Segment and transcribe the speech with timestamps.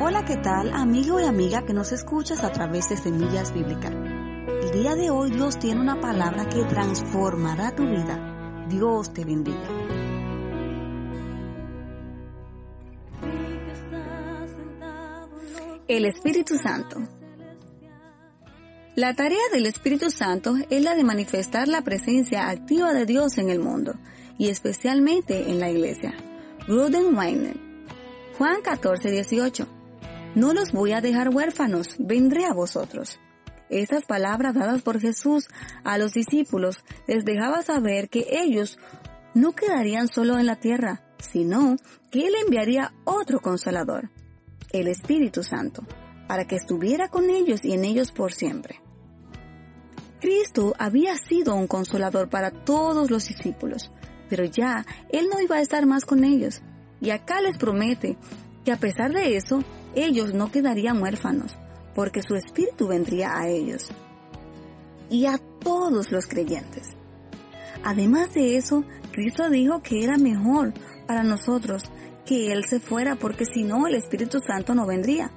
[0.00, 3.92] Hola, ¿qué tal, amigo y amiga que nos escuchas a través de Semillas Bíblicas?
[3.92, 8.66] El día de hoy Dios tiene una palabra que transformará tu vida.
[8.68, 9.68] Dios te bendiga.
[15.86, 17.00] El Espíritu Santo.
[18.96, 23.48] La tarea del Espíritu Santo es la de manifestar la presencia activa de Dios en
[23.48, 23.94] el mundo
[24.38, 26.14] y especialmente en la iglesia.
[26.66, 27.56] Ruden Weiner.
[28.36, 29.83] Juan 14, 18.
[30.34, 33.20] No los voy a dejar huérfanos, vendré a vosotros.
[33.70, 35.48] Esas palabras dadas por Jesús
[35.84, 38.78] a los discípulos les dejaba saber que ellos
[39.34, 41.76] no quedarían solo en la tierra, sino
[42.10, 44.10] que Él enviaría otro consolador,
[44.72, 45.86] el Espíritu Santo,
[46.26, 48.80] para que estuviera con ellos y en ellos por siempre.
[50.20, 53.92] Cristo había sido un consolador para todos los discípulos,
[54.28, 56.62] pero ya Él no iba a estar más con ellos.
[57.00, 58.16] Y acá les promete
[58.64, 59.62] que a pesar de eso,
[59.94, 61.56] ellos no quedarían huérfanos,
[61.94, 63.90] porque su espíritu vendría a ellos
[65.10, 66.96] y a todos los creyentes.
[67.84, 70.72] Además de eso, Cristo dijo que era mejor
[71.06, 71.84] para nosotros
[72.24, 75.30] que Él se fuera, porque si no, el Espíritu Santo no vendría.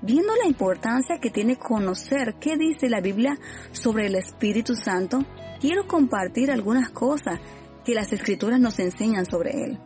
[0.00, 3.36] Viendo la importancia que tiene conocer qué dice la Biblia
[3.72, 5.24] sobre el Espíritu Santo,
[5.60, 7.40] quiero compartir algunas cosas
[7.84, 9.78] que las Escrituras nos enseñan sobre Él.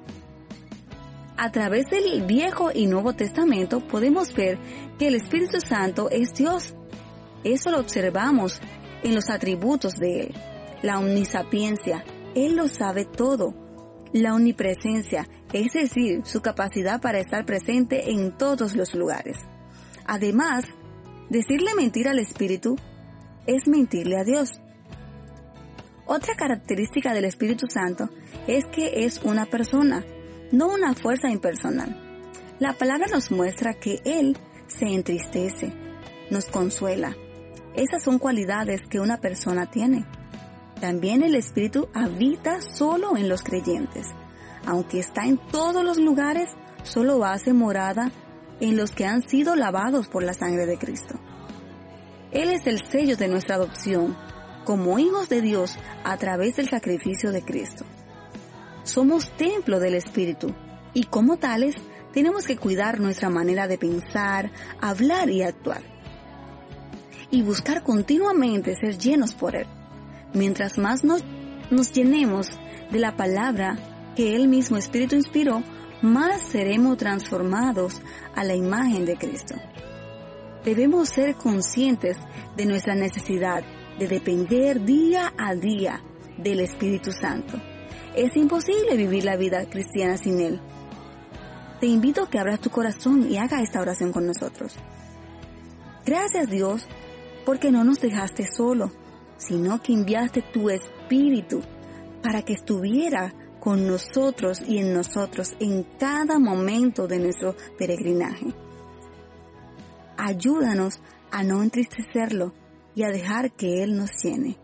[1.43, 4.61] A través del Viejo y Nuevo Testamento podemos ver
[4.97, 6.73] que el Espíritu Santo es Dios.
[7.43, 8.61] Eso lo observamos
[9.03, 10.34] en los atributos de Él.
[10.83, 12.05] La omnisapiencia,
[12.37, 13.56] Él lo sabe todo.
[14.12, 19.39] La omnipresencia, es decir, su capacidad para estar presente en todos los lugares.
[20.06, 20.65] Además,
[21.28, 22.77] decirle mentir al Espíritu
[23.49, 24.61] es mentirle a Dios.
[26.06, 28.11] Otra característica del Espíritu Santo
[28.47, 30.05] es que es una persona,
[30.53, 31.97] no una fuerza impersonal.
[32.61, 34.37] La palabra nos muestra que Él
[34.69, 35.73] se entristece,
[36.31, 37.17] nos consuela.
[37.75, 40.07] Esas son cualidades que una persona tiene.
[40.81, 44.07] También el Espíritu habita solo en los creyentes.
[44.67, 46.51] Aunque está en todos los lugares,
[46.84, 48.13] solo hace morada
[48.61, 51.19] en los que han sido lavados por la sangre de Cristo.
[52.31, 54.17] Él es el sello de nuestra adopción
[54.65, 57.84] como hijos de Dios a través del sacrificio de Cristo.
[58.84, 60.53] Somos templo del Espíritu
[60.93, 61.76] y como tales
[62.12, 64.50] tenemos que cuidar nuestra manera de pensar,
[64.81, 65.82] hablar y actuar.
[67.31, 69.66] Y buscar continuamente ser llenos por Él.
[70.34, 71.22] Mientras más nos,
[71.92, 72.48] llenemos
[72.91, 73.78] de la palabra
[74.16, 75.62] que Él mismo Espíritu inspiró,
[76.03, 78.03] más seremos transformados
[78.34, 79.54] a la imagen de Cristo.
[80.65, 82.19] Debemos ser conscientes
[82.56, 83.62] de nuestra necesidad
[83.98, 86.03] de depender día a día
[86.37, 87.60] del Espíritu Santo
[88.15, 90.61] es imposible vivir la vida cristiana sin Él.
[91.81, 94.77] Te invito a que abras tu corazón y haga esta oración con nosotros.
[96.05, 96.87] Gracias Dios
[97.45, 98.93] porque no nos dejaste solo,
[99.37, 101.62] sino que enviaste tu Espíritu
[102.22, 108.47] para que estuviera con nosotros y en nosotros en cada momento de nuestro peregrinaje.
[110.17, 112.53] Ayúdanos a no entristecerlo
[112.95, 114.59] y a dejar que Él nos llene.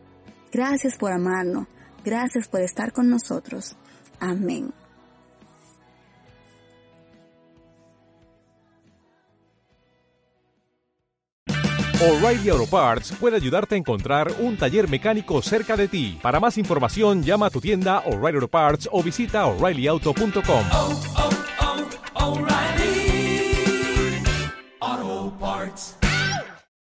[0.53, 1.67] Gracias por amarnos
[2.09, 3.77] Gracias por estar con nosotros.
[4.19, 4.73] Amén.
[12.01, 16.19] O'Reilly Auto Parts puede ayudarte a encontrar un taller mecánico cerca de ti.
[16.23, 20.65] Para más información, llama a tu tienda O'Reilly Auto Parts o visita oreillyauto.com.